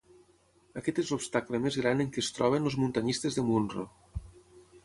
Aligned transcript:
Aquest 0.81 1.01
és 1.03 1.11
l'obstacle 1.13 1.59
més 1.67 1.77
gran 1.83 2.01
en 2.05 2.09
què 2.15 2.23
es 2.25 2.31
troben 2.39 2.67
els 2.71 2.81
muntanyistes 2.85 3.39
de 3.41 3.45
Munro. 3.51 3.87